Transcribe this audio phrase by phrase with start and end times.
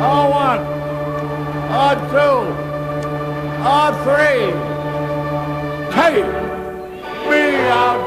[0.00, 0.60] all one
[1.70, 2.38] are two
[3.64, 4.52] are three.
[5.92, 6.22] Hey
[7.28, 7.98] we are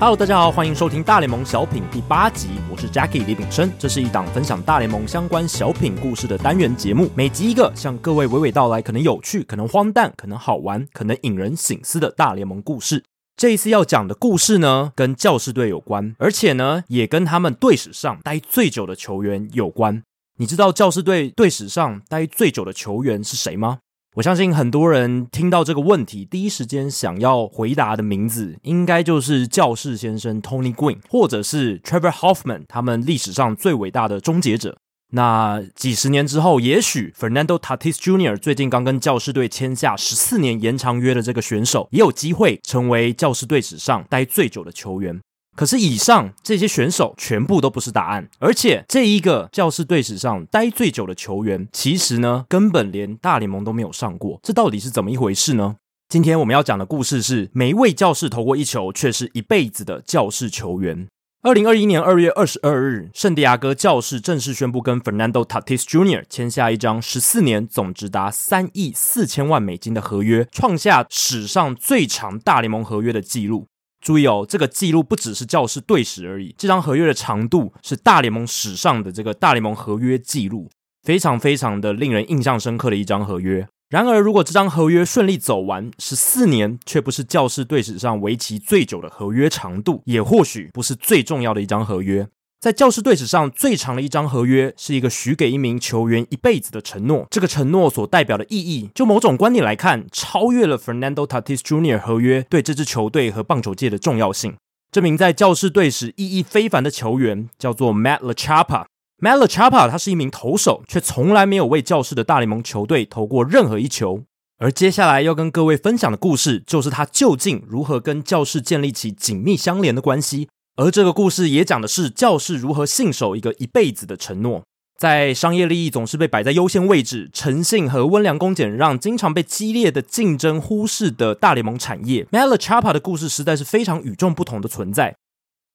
[0.00, 2.63] hello 大家好欢迎收听大联盟小品第八集。
[2.84, 13.02] 是 Jackie 李炳生，这是一档分享大联盟相关小品故事的单元节目，每集一个，向各位娓娓道来，可能有趣，可能荒诞，可能好玩，可能引人醒思的大联盟故事。
[13.38, 20.02] 这一次要讲的故事呢，跟教士队有关，而且呢，也跟他们队史上待最久的球员有关。
[20.36, 23.78] 你知道教士队队史上待最久的球员是谁吗？
[24.14, 34.76] 我相信很多人听到这个问题，第一时间想要回答的名字，应该就是教士先生 Tony Gwynn，或者是 Trevor Hoffman，他们历史上最伟大的终结者。
[35.10, 38.36] 那几十年之后，也许 Fernando Tatis Jr.
[38.36, 45.20] 最近刚跟教士队签下十四年延长约的这个选手，也有机会成为教士队史上待最久的球员。
[45.56, 54.40] 可是，以上这些选手全部都不是答案，而且这一个教士队史上待最久的球员，其实呢，根本连大联盟都没有上过。
[54.42, 55.76] 这到底是怎么一回事呢？
[56.08, 61.06] 今天我们要讲的故事是每一位教士投过一球，却是一辈子的教士球员。
[61.42, 66.24] 二零二一年二月二十二日，圣地亚哥教士正式宣布跟 Fernando Tatis Jr.
[66.28, 73.66] 签下一张十四年、总值达三亿四千万美金的合约，创下史上最长大联盟合约的纪录。
[74.04, 80.68] 注意哦，这个记录不只是教士队史而已，这张合约的长度是大联盟史上的这个大联盟合约记录，
[81.02, 83.66] 非常非常的令人印象深刻的一张合约。
[83.88, 92.28] 然而，如果这张合约顺利走完，十四年却不是教士队史上为期最久的合约长度，也或许不是最重要的一张合约。
[92.64, 97.26] 在教士队史上最长的一张合约，是一个许给一名球员一辈子的承诺。
[97.28, 101.98] 这个承诺所代表的意义，就某种观点来看，超越了 Fernando Tatis Jr.
[101.98, 104.54] 合约对这支球队和棒球界的重要性。
[104.90, 108.86] 这名在教士队史意义非凡的球员叫做 Matt LaChappa。
[109.20, 114.22] Matt LaChappa 他是一名投手，却从来没有为教士的大联盟球队投过任何一球。
[114.56, 120.48] 而接下来要跟各位分享的故事，就是他究竟如何跟教士建立起紧密相连的关系。
[120.76, 124.64] 而这个故事也讲的是教士如何信守一个一辈子的承诺。
[124.98, 135.14] 在商业利益总是被摆在优先位置，诚信和温良恭俭让经常被激烈的竞争忽视的大联盟产业 m e l a Chapa 的故事实在是非常与众不同的存在。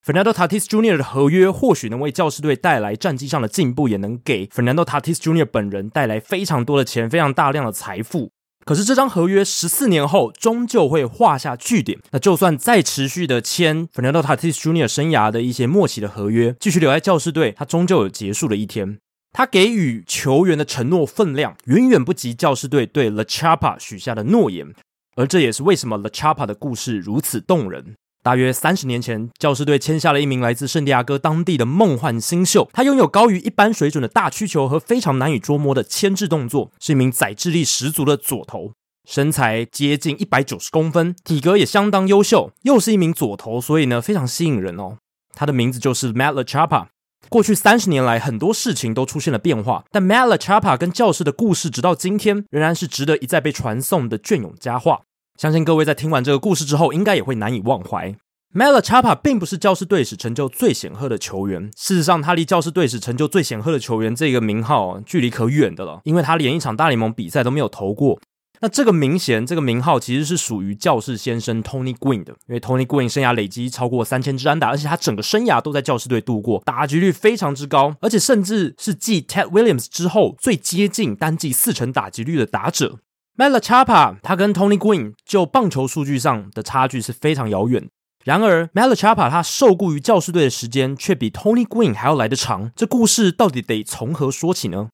[0.05, 0.97] Fernando Tatis Jr.
[0.97, 5.45] 的合约或许能为教士队带来战绩上的进步，也能给 Fernando Tatis Jr.
[5.45, 8.31] 本人带来非常多的钱、非常大量的财富。
[8.69, 11.97] 可是这张合约十四年后终究会画下句点。
[12.11, 14.87] 那就算再持续的签 Fernando Tatis Jr.
[14.87, 18.99] 生涯的一些末期的合约，继续留在教士队，他终究有结束的一天。
[19.31, 24.71] 他给予球员的承诺分量远远不及教士队对 La Chapa 许下的诺言，
[25.15, 27.95] 而这也是为什么 La Chapa 的故事如此动人。
[28.21, 32.69] 大约三十年前，教师队签下了一名来自圣地亚哥当地的梦幻新秀。
[32.73, 38.73] 他拥有高于一般水准的大曲球和非常难以捉摸的牵制动作，是一名载智力十足的左投，
[39.07, 44.97] 身材接近一百九十公分，体格也相当优秀，又是一名左投，所以呢非常吸引人哦。
[45.33, 46.87] 他的名字就是 Matt LaChappa。
[47.29, 55.03] 过去三十年来，很多事情都出现了变化，但 Matt LaChappa 跟教师的故事，直到今天仍然是值得一再被传颂的隽永佳话。
[55.39, 58.13] 相信各位在听完这个故事之后，应该也会难以忘怀。
[58.53, 68.19] Mela Chapa 并不是教士队史成就最显赫的球员，事实上，他离教士队史成就最显赫的球员这个名号距离可远的了，因为他连一场大联盟比赛都没有投过。
[68.59, 82.99] 那这个名衔，这个名号其实是属于教士先生 Tony Gwynn 的，因为 Tony Gwynn 生涯累积超过三千支安打，而且他整个生涯都在教士队度过，打击率非常之高，而且甚至是继 Ted Williams 之后最接近单季四成打击率的打者。
[83.39, 87.87] Matt LaChappa，他跟 Tony Green 就棒球数据上的差距是非常遥远。
[88.25, 92.73] 然而，Matt LaChappa 他受雇于教士队的时间却比 Tony Green 还要来得长。
[92.75, 94.89] 这故事到底得从何说起呢？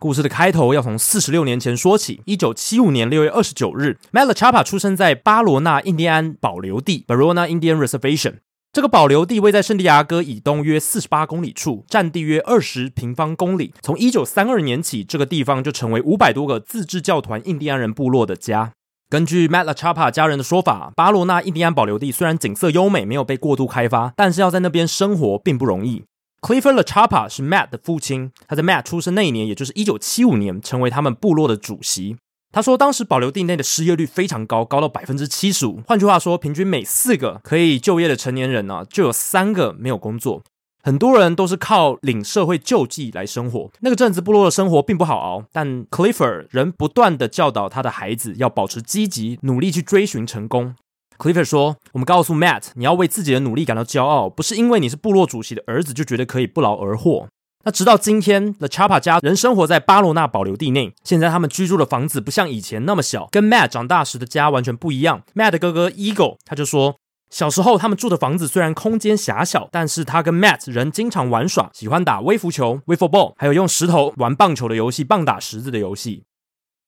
[0.00, 2.22] 故事的开头要从四十六年前说起。
[2.24, 8.36] 一九七五年六月二十九日，Matt LaChappa 出生在巴罗纳印第安保留地 （Barona Indian Reservation）。
[8.74, 13.72] 这个保留地位在圣地亚哥以东约四十八公里处，占地约二十平方公里。
[13.80, 18.72] 从一九三二年起，这个地方就成为五百多个自治教团印第安人部落的家。
[19.08, 26.02] 根据 Matt LaChappa 家人的说法，巴罗纳印第安保留地虽然景色优美，没有被过度开发，但是要在那边生活并不容易。
[26.40, 32.16] Clifford LaChappa 是 Matt 的父亲，他在 Matt 出生那一年，也就是一九七五年，成为他们部落的主席。
[32.54, 35.82] 他说，当时保留地内的失业率非常高，高到百分之七十五。
[35.88, 40.40] 换句话说，平均每四个可以就业的成年人呢、就有三个没有工作。
[40.80, 43.72] 很多人都是靠领社会救济来生活。
[43.80, 50.76] 那个阵子，部落的生活并不好熬，但 Clifford 仍不断地教导他的孩子要保持积极，努力去追寻成功。
[51.18, 57.26] Clifford 说：“我们告诉 Matt，你要为自己的努力感到骄傲，不是因为你是部落主席的儿子就觉得可以不劳而获。”
[57.66, 60.92] 那直到今天，The Chapa 家仍生活在巴罗纳保留地内。
[61.02, 65.22] 现在他们居住的房子不像以前那么小，跟 Matt 长大时的家完全不一样。
[65.34, 66.96] Matt 的哥哥 Eagle 他就说，
[67.30, 76.24] 小时候他们住的房子虽然空间狭小，但是他跟 Matt 仍经常玩耍，喜欢打微浮球 （Wiffle Ball），还有用石头玩棒球的游戏、棒打石子的游戏。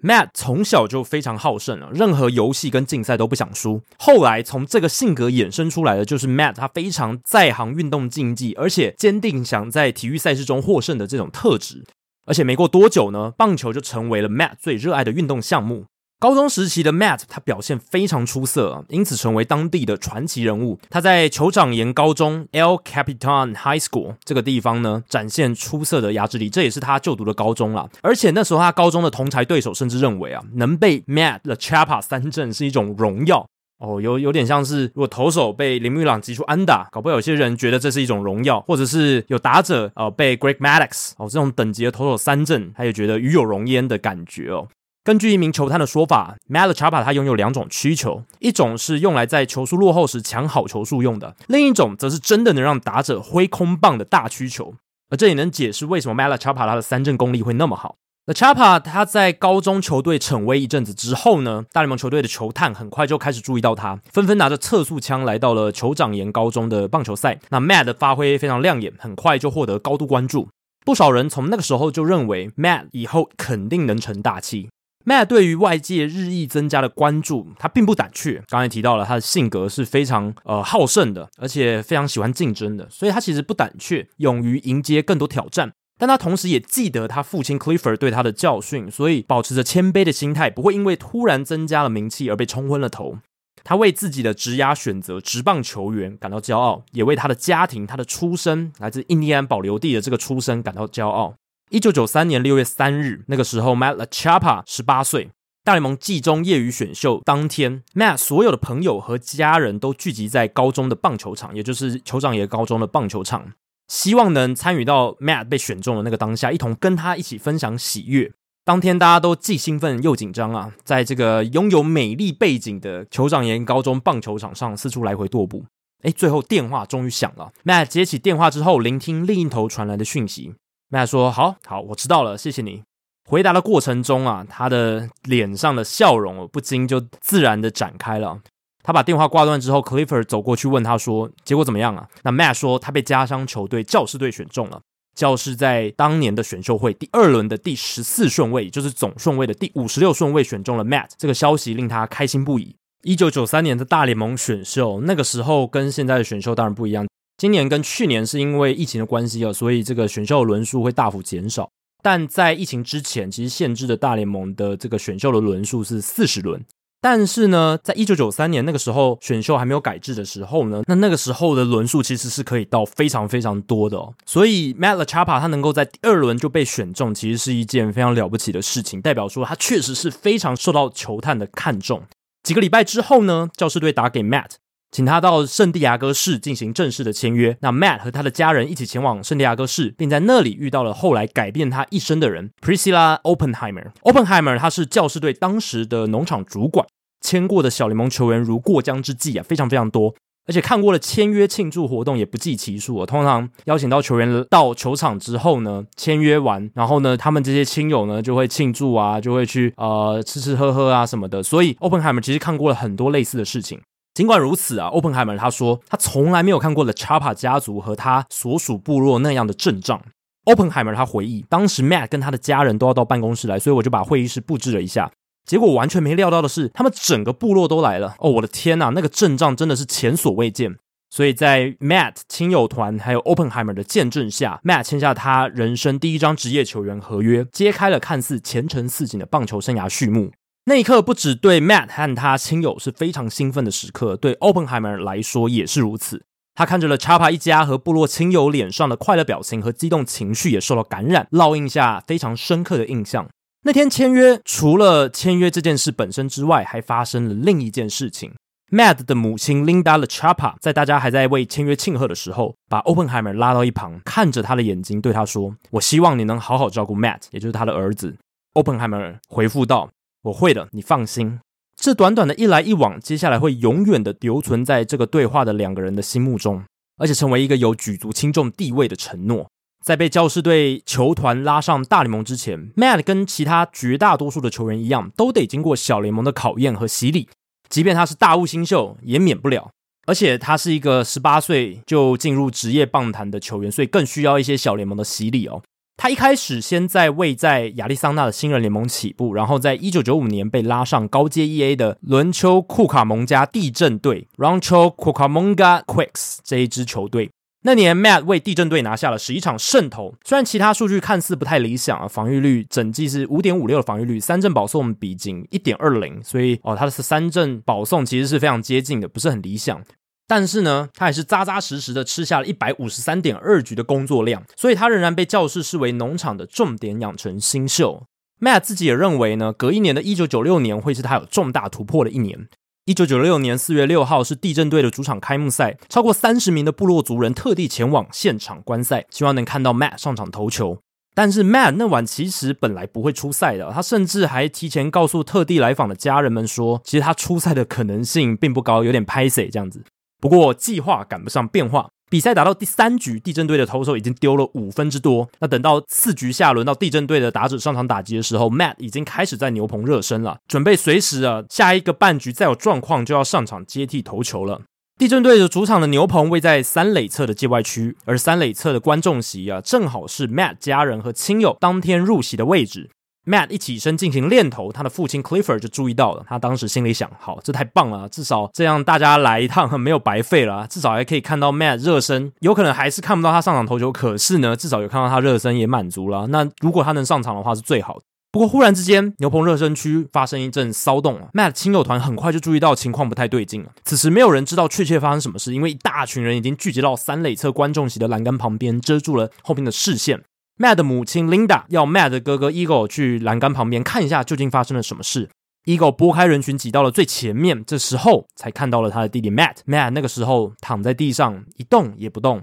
[0.02, 3.82] Matt 从小就非常好胜啊，任何游戏跟竞赛都不想输。
[3.98, 11.84] 后来从这个性格衍生出来的就是 Matt，他非常在行运动竞技，而且坚定想在体育赛事中获胜的这种特质。
[12.26, 15.86] 而且没过多久呢，棒球就成为了 Matt 最热爱的运动项目。
[16.18, 20.78] 高中时期的 Matt，他表现非常出色，因此成为当地的传奇人物。
[20.88, 27.86] 他在酋长岩高中 El Capitan High School 这个地方呢，展现出色的压制力，这也是他就读的高中啦。
[28.00, 33.46] 而且那时候他高中的同才对手甚至认为啊，能被 Matt the Chapa 三振是一种荣耀
[33.78, 44.66] 哦，有有点像是如果投手被铃木一朗击出安打，搞不好有些人觉得这是一种荣耀，或者是有打者呃被 Greg Maddux 哦这种等级的投手三振，他也觉得与有荣焉的感觉哦。
[45.06, 54.74] 根据一名球探的说法，Matt the Chapa 他拥有两种曲球，一种是用来在球速落后时抢好球数用的，另一种则是真的能让打者挥空棒的大曲球。
[55.08, 57.94] 而这也能解释为什么 Matt the Chapa 他的三振功力会那么好。
[58.26, 67.38] 那 Chapa 他在高中球队逞威一阵子之后呢，大联盟球队的球探很快就开始注意到他，纷纷拿着测速枪来到了酋长岩高中的棒球赛。
[67.50, 70.48] 那 Matt 的发挥非常亮眼，很快就获得高度关注。
[70.84, 74.68] 不少人从那个时候就认为 Matt 以后肯定能成大器。
[75.06, 78.42] Matt 对于外界日益增加的关注，他并不胆怯。
[78.48, 85.72] 刚才提到了他的性格是非常呃好胜的，而且非常喜欢竞争的，所以他其实不胆怯，勇于迎接更多挑战。
[85.96, 93.18] 但他同时也记得他父亲 Clifford 对他的教训，所以保持着谦卑的心态，不会因为突然增加了名气而被冲昏了头。
[93.62, 101.34] 他为自己的职涯选择职棒球员感到骄傲，也为他的家庭、他的出身来自印第安保留地的这个出身感到骄傲。
[101.70, 105.30] 一九九三年六月三日，那个时候，Matt LaChapa 十八岁。
[105.64, 113.52] 大联盟季中业余选秀当天，Matt 所有的朋友和家人都聚集在高中的棒球场，也就是酋长爷高中的棒球场，
[113.88, 118.32] 希望能参与到 Matt 被选中的那个当下，一同跟他一起分享喜悦。
[118.64, 125.64] 当天大家都既兴奋又紧张啊，在这个拥有美丽背景的酋长爷高中棒球场上四处来回踱步。
[126.02, 127.50] 诶，最后电话终于响了。
[127.64, 130.54] Matt 接起电话之后，聆听另一头传来的讯息。
[130.90, 132.82] Matt 说：“好好，我知道了，谢谢你。”
[133.28, 138.38] 回答的过程中啊，他的脸上的笑容不禁就自然的展开了。
[138.84, 144.80] 他把电话挂断之后，Clifford 走过去问他说：“结果怎么样啊？”那 Matt 说：“他被家乡球队教士队选中了。
[145.16, 151.08] 教士在当年的选秀会第二轮的第十四顺位，也就是总顺位的第五十六顺位选中了 Matt。
[151.18, 152.76] 这个消息令他开心不已。
[153.02, 157.04] 一九九三年的大联盟选秀，那个时候跟现在的选秀当然不一样。”
[157.36, 161.70] 今年跟去年是因为疫情的关系啊，所以这个选秀轮数会大幅减少。
[162.02, 166.64] 但在疫情之前，其实限制的大联盟的这个选秀的轮数是四十轮。
[167.00, 174.14] 但是呢，在一九九三年那个时候，选秀还没有改制的时候呢，那那个时候的轮数其实是可以到非常非常多的哦。
[174.24, 182.02] 所以 Matt Chapa 他能够在第二轮就被选中，其实是一件非常了不起的事情，代表说他确实是非常受到球探的看重。
[182.42, 184.52] 几个礼拜之后呢，教师队打给 Matt。
[184.96, 187.54] 请他到圣地亚哥市进行正式的签约。
[187.60, 193.90] 那 Matt 和他的家人一起前往圣地亚哥市，并在那里遇到了后来改变他一生的人 ——Priscilla Oppenheimer。
[194.04, 196.86] Oppenheimer 他是教士队当时的农场主管，
[197.20, 200.14] 签过的小联盟球员如过江之鲫啊，非常非常多。
[200.48, 203.04] 而且看过了签约庆祝活动也不计其数。
[203.04, 211.42] 通常邀请到球员到球场之后呢，签约完，然后呢，他们这些亲友呢就会庆祝啊，就会去呃吃吃喝喝啊什么的。
[211.42, 213.78] 所以 Oppenheimer 其实看过了很多类似的事情。
[214.16, 220.00] 尽管如此啊，Openheimer 他说他从来没有看过 The Chapa 家族和他所属部落那样的阵仗。
[220.46, 225.12] Openheimer 他回忆，当时 Matt 跟他的家人都要到办公室来，所以我就把会议室布置了一下。
[225.44, 228.14] 结果完全没料到的是，他们整个部落都来了。
[228.18, 230.76] 哦，我的天呐，那个阵仗真的是前所未见。
[231.10, 240.32] 所以在 Matt 亲友团还有 Openheimer 的见证下，Matt 签下他人生第一张职业球员合约，揭开了看似前程似锦的棒球生涯序幕。
[240.68, 246.24] 那一刻，不止对 Matt 和他亲友是非常兴奋的时刻，对 Oppenheimer 来说也是如此。
[246.56, 253.28] 他看着了 Chapa 一家和部落亲友脸上的快乐表情和激动情绪，也受到感染，烙印下非常深刻的印象。
[253.62, 258.32] 那天签约，除了签约这件事本身之外，还发生了另一件事情。
[258.72, 268.16] Matt 的母亲 Linda Chapa 在大家还在为签约庆贺的时候，把 Oppenheimer 拉到一旁，看着他的眼睛对他说：“我希望你能好好照顾 Matt，也就是他的儿子。”
[268.54, 269.90] Oppenheimer 回复道
[270.26, 271.40] ：“我会的，你放心。”
[271.76, 276.64] 这短短的一来一往，接下来会永远的留存在这个对话的两个人的心目中，
[276.96, 279.46] 而且成为一个有举足轻重地位的承诺。
[279.84, 287.28] 在被教士队球团拉上大联盟之前，Matt 跟其他绝大多数的球员一样，都得经过小联盟的考验和洗礼。
[287.68, 289.70] 即便他是大物新秀，也免不了。
[290.06, 295.62] 而且他是一个十八岁就进入职业棒坛的球员，所以更需要一些小联盟的洗礼哦。
[295.96, 307.30] 他一开始先在位在亚利桑那的新人联盟起步，然后在一九九五年被拉上高阶 EA 的伦丘库卡蒙加地震队 （Rancho Cucamonga Quakes） 这一支球队。
[307.62, 310.14] 那年，Matt 为地震队拿下了十一场胜投。
[310.24, 319.82] 虽然其他数据看似不太理想啊，防御率整季是五点五六的防御率，三振保送比仅一点二零，所以哦，他的三振保送其实是非常接近的，不是很理想。
[320.28, 328.04] 但是呢，他还是扎扎实实的吃下了一百五十三点二局的工作量，所以他仍然被教士视为农场的重点养成新秀。
[328.40, 332.48] Matt 自己也认为呢，隔一年的一九九六年会是他有重大突破的一年。
[332.84, 340.78] 一九九六年四月六号是地震队的主场开幕赛，超过三十名的部落族人特地前往现场观赛，希望能看到 Matt 上场投球。
[341.14, 349.82] 但是 Matt 那晚其实本来不会出赛的，他甚至还提前告诉特地来访的家人们说，其实他出赛的可能性并不高，有点歹势这样子。
[350.20, 351.88] 不过计划赶不上变化。
[352.08, 355.28] 比赛打到第三局，地震队的投手已经丢了五分之多。
[355.40, 364.62] 那等到四局下轮到地震队的打者上场打击的时候，Matt 已经开始在牛棚热身了，准备随时啊下一个半局再有状况就要上场接替投球了。
[364.96, 372.88] 地震队的主场的牛棚位在三垒侧的界外区，而三垒侧的观众席啊，正好是 Matt 家人和亲友当天入席的位置。
[373.26, 376.24] Matt 一起身进行练投，他的父亲 Clifford 就注意到了。
[376.28, 382.32] 他当时心里想：好，这太棒了，至少这样大家来一趟没有白费了，至少还可以看到 Matt 热身。
[382.38, 386.28] 有可能还是看不到他上场投球，可是呢，至少有看到他热身也满足了。
[386.28, 388.02] 那如果他能上场的话，是最好的。
[388.32, 393.70] 不过忽然之间，牛棚热身区发生一阵骚动了，Matt 亲友团很快就注意到情况不太对劲了。
[393.82, 400.22] 此时没有人知道确切发生什么事，因为一大群人已经聚集到三垒侧观众席的栏杆旁边，遮住了后面的视线。
[400.58, 405.28] Matt 的母亲 Linda 要 Matt 的哥哥 Eagle 去栏杆旁边看一下究竟发生了什么事。
[405.64, 409.56] Eagle 拨开人群挤到了最前面，这时候才看到了他的弟弟 Matt。
[409.66, 412.42] Matt 那个时候躺在地上一动也不动。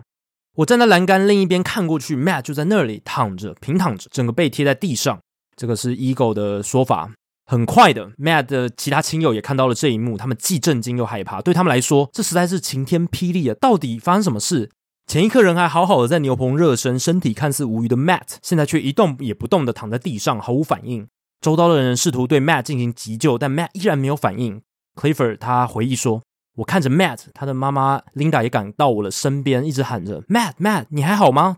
[0.58, 5.20] 我站在栏杆另一边看过去，Matt 就在那里躺着，平躺着，整个背贴在地上。
[5.56, 7.12] 这个是 Eagle 的说法。
[7.46, 11.42] 很快的，Matt 的其他亲友也看到了这一幕，他们既震惊又害怕。
[11.42, 13.56] 对他们来说，这实在是晴天霹雳啊！
[13.60, 14.70] 到底发生什么事？
[15.06, 21.08] 前一刻人还好好的在牛棚热身，身体看似无虞的 Matt，现在却一动也不动的躺在地上，毫无反应。
[21.42, 24.62] 周遭的人试图对 Matt 进行急救，但 Matt 依然没有反应。
[24.96, 26.24] Clifford 他回忆说
[26.58, 31.58] ：“我看着 Matt，他的妈妈 Linda 也赶到我的身边，一直喊着 Matt，Matt，你还好吗？”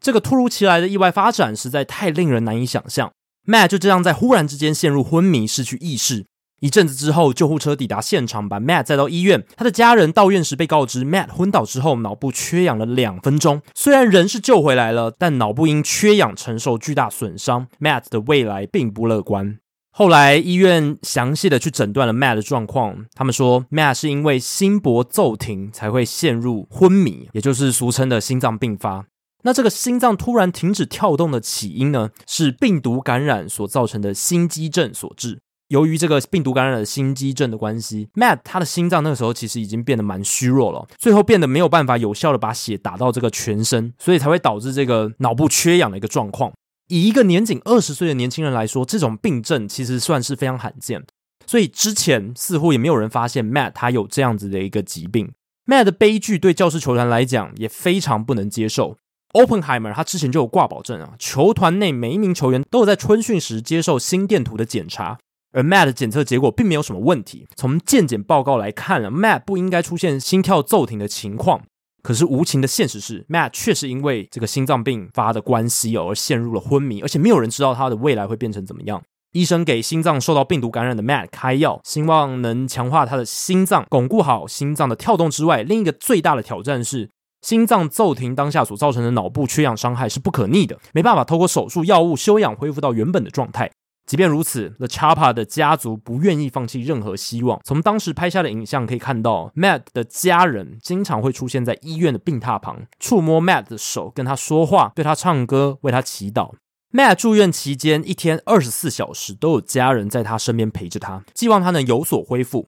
[0.00, 3.12] 这个突如其来的意外发展实在太令人难以想象。
[3.46, 6.24] Matt 就这样在忽然之间陷入昏迷，失去意识。
[6.60, 9.44] 一阵子之后，救护车抵达现场，把 Matt 载到医院。
[9.56, 13.62] 他的家人到院时被告知，Matt 昏倒之后脑部缺氧了两分钟。
[13.74, 19.58] 虽然人是救回来了，但脑部因缺氧承受巨大损伤，Matt 的未来并不乐观。
[19.90, 29.06] 后来医院详细的去诊断了 Matt 的状况，他们说 Matt 是因为心搏骤停才会陷入昏迷，也就是俗称的心脏病发。
[29.44, 35.40] 那这个心脏突然停止跳动的起因呢，是病毒感染所造成的心肌症所致。
[35.70, 46.52] 由于这个病毒感染的心肌症的关系，Matt 他的心脏那个时候其实已经变得蛮虚弱了，最后变得没有办法有效的把血打到这个全身，所以才会导致这个脑部缺氧的一个状况。
[46.88, 51.04] 以一个年仅二十岁的年轻人来说，这种病症其实算是非常罕见，
[51.46, 55.30] 所以之前似乎也没有人发现 Matt 他有这样子的一个疾病。
[55.66, 58.96] Matt 的悲剧对教师球团来讲也非常不能接受。
[59.34, 65.18] Openheimer 他之前就有挂保证啊，球团内每一名球员都有在春训时接受心电图的检查。
[65.52, 67.46] 而 Matt 的检测结果并没有什么问题。
[67.56, 71.62] 从健检报告来看了，Matt 不应该出现心跳骤停的情况。
[72.02, 79.02] 可是无情的现实是，Matt 确实因为这个心脏病发的关系而陷入了昏迷，而且没有人知道他的未来会变成怎么样。
[79.32, 87.10] 医生给心脏受到病毒感染的 Matt 开药，希望能强化他的心脏，巩固好心脏的跳动之外，另一个最大的挑战是，
[87.42, 93.70] 心脏骤停当下所造成的脑部缺氧伤害是不可逆的，没办法透过手术、药物休养恢复到原本的状态。
[94.10, 97.60] 即便如此，The Chappa 的家族不愿意放弃任何希望。
[97.62, 106.54] 从当时拍下的影像可以看到，Matt 的家人经常会出现在医院的病榻旁，触摸 Matt 的手，跟他说话，对他唱歌，为他祈祷。
[106.92, 112.66] Matt 住院期间，一天二十四小时都有家人在他身边陪着他，希望他能有所恢复。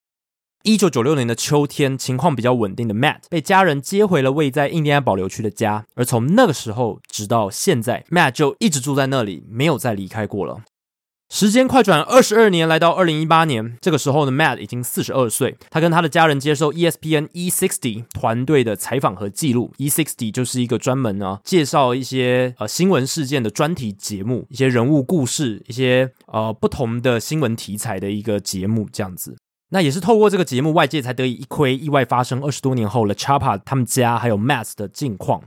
[0.62, 10.60] 一九九六年的秋天，情况比较稳定的 Matt 被家人接回了位在印第安保留区的家，而从那个时候直到现在，Matt 就一直住在那里，没有再离开过了。
[11.34, 15.56] 时间快转二十二年，来到二零一八年，这个时候呢，Matt 已经四十二岁。
[15.70, 19.72] 他跟他的家人接受 ESPN E60 团队的采访和记录。
[19.78, 29.38] E60 就是一个专门呢介绍一些呃新闻事件的专题节目，一些人物故事，一些呃不同的新闻题材的一个节目，这样子。
[29.70, 35.42] 那也是透过这个节目，外界才得以一窥意外发生二十多年后了 Chapa 他们家还有 Matt 的近况。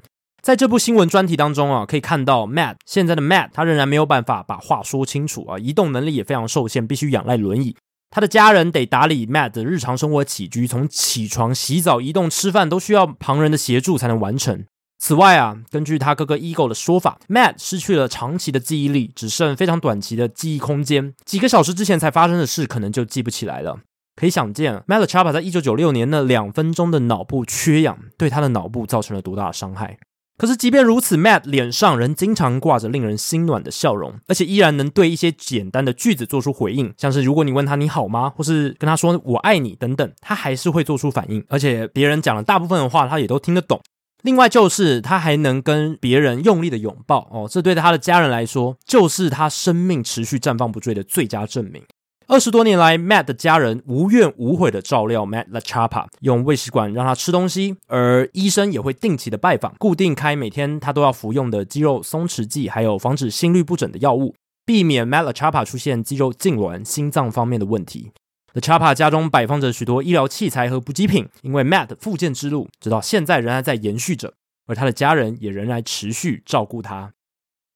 [0.46, 7.76] 在这部新闻专题当中啊，可以看到 Matt 现在的 Matt，他仍然没有办法把话说清楚啊，移动能力也非常受限，必须仰赖轮椅。
[8.12, 14.64] 他的家人得打理 Matt 的日常生活起居，从起床、洗澡、移动、吃饭都需要旁人的协助才能完成。
[15.00, 23.80] 此外啊，根据他哥哥 Ego 的说法，Matt 失去了长期的记忆力，只剩非常短期的记忆空间，几个小时之前才发生的事可能就记不起来了。
[24.16, 29.98] 可以想见，Matt Chapa 在一九九六年那两分钟的脑部缺氧，对他的脑部造成了多大的伤害。
[30.38, 43.80] 可是，即便如此，Matt 脸上仍经常挂着令人心暖的笑容，而且依然能对一些简单的句子做出回应，像是如果你问他你好吗，或是跟他说我爱你等等，他还是会做出反应，而且别人讲了大部分的话，他也都听得懂。
[44.24, 51.82] 另外就是他还能跟别人用力的拥抱哦，这对他的家人来说，就是他生命持续绽放不坠的最佳证明。
[52.28, 64.34] 二十多年来，Matt 的家人无怨无悔的照料 Matt LaChapa，用喂食管让他吃东西，而医生也会定期的拜访，固定开每天他都要服用的肌肉松弛剂，还有防止心律不整的药物，
[64.66, 68.12] 避免 Matt LaChapa 出现肌肉痉挛、心脏方面的问题。
[68.56, 74.34] LaChapa 家中摆放着许多医疗器材和补给品，因为 Matt 的复健之路直到现在仍然在延续着，
[74.66, 77.12] 而他的家人也仍然持续照顾他。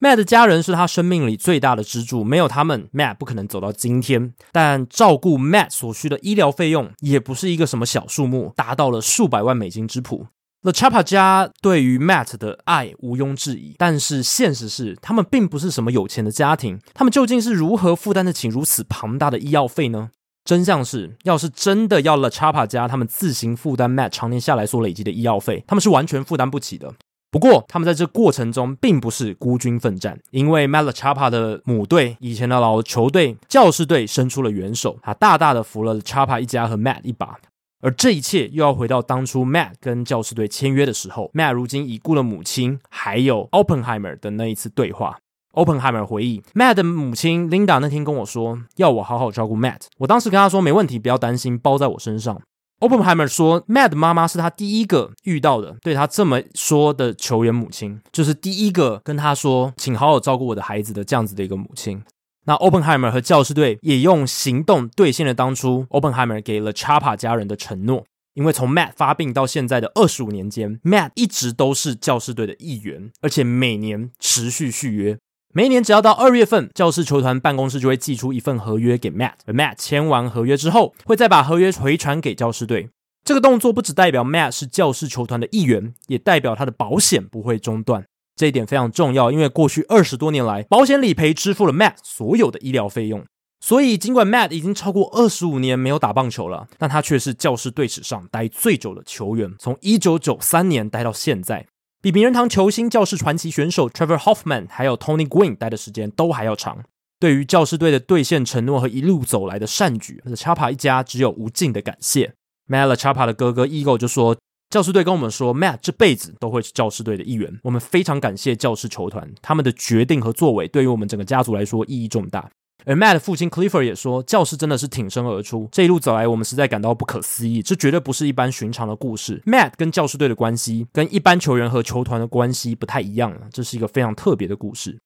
[0.01, 4.33] Matt 的家人是他生命里最大的支柱，没有他们，Matt 不可能走到今天。
[4.53, 10.27] 但照顾 Matt 所需的医疗费用也不是一个什么小数目，达到了数百万美金之谱。
[10.61, 16.79] The Chapa 家对于 Matt 的爱毋庸置疑，但是现实是，他们并不是什么有钱的家庭。
[16.93, 20.11] 他们究竟是如何负担得起如此庞大的医药费呢？
[20.45, 26.93] 真相是，要是真的要 The Chapa 家他们自行负担 Matt 常年下来所累积的医药费，他们是完全负担不起的。
[27.31, 37.37] 不过，他们在这过程中并不是孤军奋战，因为 Matt LaChapa 的母队以前的老球队教士队伸出了援手，他大大的扶了 Chapa 一家和 Matt 一把。
[37.81, 45.19] 而这一切又要回到当初 Matt 跟教士队签约的时候，Matt 如今已故的母亲还有 Oppenheimer 的那一次对话。
[45.53, 49.81] Oppenheimer 回忆，Matt 的母亲 Linda 那天跟我说，要我好好照顾 Matt。
[49.99, 52.41] 我当时跟他说，没问题，不要担心，包在我身上。
[52.79, 62.01] Oppenheimer 说，Matt 妈妈是他第一个遇到的对他这么说的球员母亲，就是第一个跟他说“请好好照顾我的孩子”的这样子的一个母亲。
[62.45, 75.17] 那 Oppenheimer 和教士队也用行动兑现了当初 Oppenheimer 给了 Chapa 家人的承诺，因为从 Matt 发病到现在的二十五年间，Matt 一直都是教士队的一员，而且每年持续续约。
[75.51, 82.89] 每一年只要到二月份，教士球团办公室就会寄出一份合约给 Matt，而 Matt 签完合约之后，会再把合约回传给教士队。
[83.25, 88.05] 这个动作不只代表 Matt 是教士球团的一员，也代表他的保险不会中断。
[88.35, 93.25] 这一点非常重要，因为过去二十多年来，保险理赔支付了 Matt 所有的医疗费用。
[93.59, 101.65] 所以，尽管 Matt 已经超过二十五年没有打棒球了，但他却是教师队史上待最久的球员，从一九九三年待到现在。
[102.01, 106.85] 比名人堂球星、教士传奇选手 Trevor Hoffman 还有 Tony Gwynn 待的时间都还要长。
[107.19, 112.33] 对于教士队的兑现承诺和一路走来的善举，LaChapa 一家只有无尽的感谢。
[112.69, 114.37] Mela Chapa 的哥哥 Eagle 就说
[114.71, 117.59] ：“教士队跟我们说，Matt 这辈子都会是教士队的一员。
[117.63, 122.49] 我们非常感谢教士球团，他们的决定和作为对于我们整个家族来说意义重大。”
[122.85, 127.61] 而 Matt 的父亲 Clifford 也说，教室真的是挺身而出，这一路走来，我们实在感到不可思议。
[127.61, 129.41] 这绝对不是一般寻常的故事。
[129.45, 134.97] Matt 跟教士队的关系，跟一般球员和球团的关系不太一样了，这是一个非常特别的故事。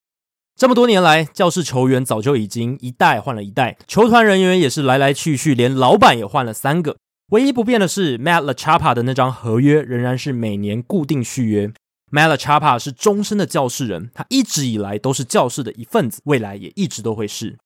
[0.55, 6.97] 这么多年来，教室球员早就已经一代换了一代，球团人员也是来来去去，连老板也换了三个。
[7.31, 11.73] 唯一不变的是，Matt LaChapa 的那张合约仍然是每年固定续约。
[12.13, 17.57] Mala Chapa 是终身的教士人，他一直以来都是教士的一份子，未来也一直都会是。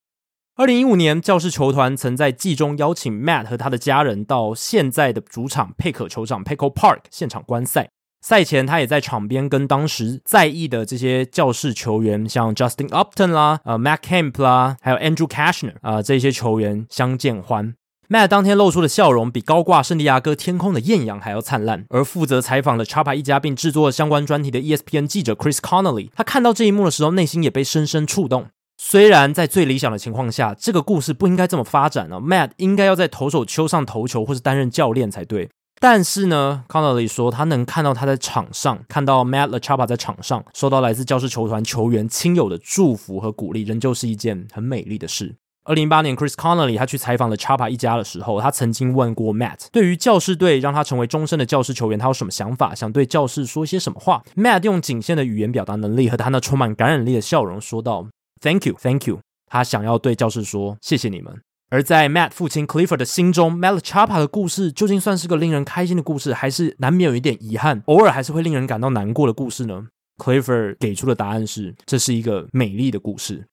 [0.56, 7.90] 二零一五年，教士球团曾在季中邀请 Matt 和他的家人到现在的主场佩可球场 （Petco Park） 现场观赛。
[8.22, 17.76] 赛前，他也在场边跟当时在役的这些教士球员，像 Justin Upton 啦、呃 Matt Kemp 啦，还有 Andrew Cashner 啊、这些球员相见欢。
[18.10, 21.84] Matt 当天露出的笑容比高挂圣地亚哥天空的艳阳还要灿烂。
[21.90, 28.48] 而负责采访了 Chapa 一家并制作相关专题的 ESPN 记者 Chris Connolly，他看到这一幕的时候，内心也被深深触动。
[28.78, 35.50] 虽然在最理想的情况下，这个故事不应该这么发展呢、，Matt 应该要在投手丘上投球，或是担任教练才对。
[35.82, 45.36] 但是呢，Connolly 说他能看到他在场上，看到 Matt LaChappa 在场上，收到来自教师球团球员亲友的祝福和鼓励，仍旧是一件很美丽的事。
[45.68, 52.74] 二零一八年，Chris Connolly 他去采访了 Chapa 一家的时候，他曾经问过 Matt，对于教士队让他成为终身的教士球员，他有什么想法？
[52.74, 58.08] 想对教士说些什么话？Matt 用仅限的语言表达能力和他那充满感染力的笑容说道
[58.40, 59.20] ：“Thank you, thank you。”
[59.52, 73.46] 他想要对教士说：“谢谢你们。”而在 Matt 父亲 Clifford 的心中，Matt Chappa 的故事究竟算是个令人开心的故事，还是难免有一点遗憾，偶尔还是会令人感到难过的故事呢？Clifford 给出的答案是：这是一个美丽的故事。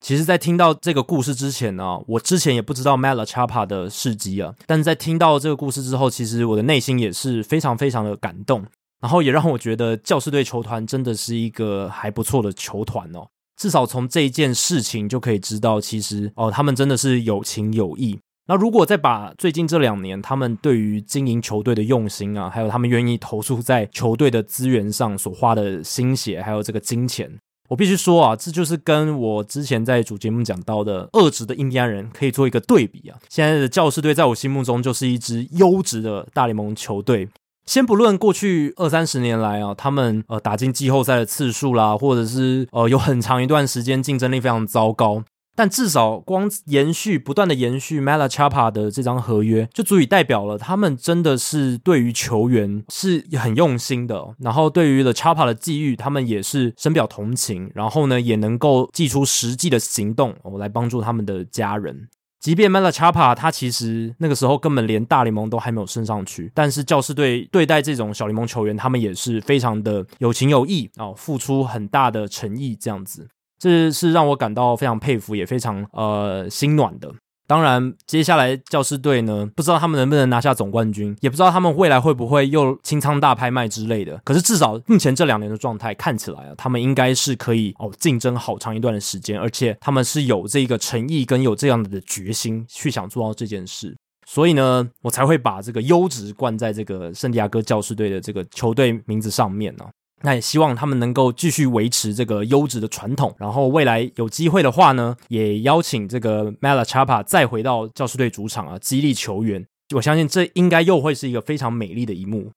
[0.00, 4.54] 其实，在听到这个故事之前呢、我之前也不知道 Mala Chapa 的事迹啊。
[4.66, 8.64] 但是在听到这个故事之后，其实我的内心也是非常非常的感动，
[9.00, 13.26] 然后也让我觉得教士队球团真的是一个还不错的球团哦。
[13.56, 18.18] 至少从这一件事情就可以知道，其实哦，他们真的是有情有义。
[18.48, 27.28] 那如果再把最近这两年他们对于经营球队的用心啊，还有他们愿意投注在球队的资源上所花的心血，还有这个金钱，
[27.68, 33.18] 我必须说啊，这就是跟我之前在主节目讲到的恶质的印第安人可以做一个对比啊。
[33.28, 37.28] 现在的教士队在我心目中就是一支优质的大联盟球队。
[37.66, 45.24] 先不论过去二三十年来啊，他们呃打进季后赛的次数啦，或者是呃有很长一段时间竞争力非常糟糕，
[45.56, 54.36] 但至少光延续不断的延续 Matt LaChappa 的这张合约，就足以代表了他们真的是对于球员是很用心的。
[54.38, 62.08] 然后对于 LaChappa 的际遇，他们也是深表同情，然后呢也能够祭出实际的行动哦来帮助他们的家人。
[62.38, 73.26] 即便 Matt LaChappa 他其实那个时候根本连大联盟都还没有升上去，但是教士队对待这种小联盟球员，他们也是非常的有情有义啊、哦，付出很大的诚意，这样子，
[73.58, 77.12] 这是让我感到非常佩服，也非常呃心暖的。
[77.48, 84.20] 当然，接下来教师队呢，不知道他们能不能拿下总冠军，也不知道他们未来会不会又清仓大拍卖之类的。
[84.24, 93.96] 可是至少目前这两年的状态看起来啊，他们应该是可以哦竞争好长一段的时间，而且他们是有这个诚意跟有这样的决心去想做到这件事。
[94.26, 99.84] 所以呢，我才会把这个优质冠在这个圣地亚哥教士队的这个球队名字上面呢、
[100.22, 109.66] 那也希望他们能够继续维持这个优质的传统，然后未来有机会的话呢，也邀请这个 Mala Chappa 再回到教师队主场啊，激励球员。
[109.94, 112.50] 我相信这应该又会是一个非常美丽的一幕。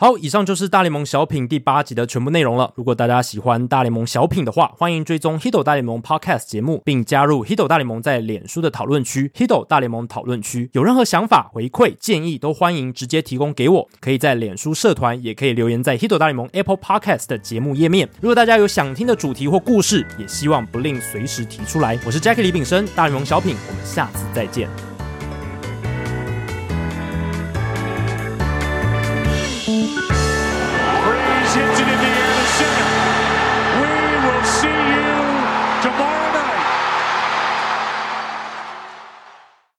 [0.00, 2.72] 好，以上就是大联盟小品第八集的全部内容了。
[2.74, 10.70] 如果大家喜欢大联盟小品的话，欢迎追踪 Hito 大联盟 Podcast 节目，并加入 Hito 大联盟在脸书的讨论区 Hito 大联盟讨论区。
[10.72, 13.88] 有任何想法、回馈、建议，都欢迎直接提供给我。
[14.00, 18.08] 可以在脸书社团，也可以留言在 Hito 大联盟 Apple Podcast 的节目页面。
[18.22, 22.00] 如果大家有想听的主题或故事，也希望不吝随时提出来。
[22.06, 24.89] 我是 Jackie 李炳生，大联盟小品，我们下次再见。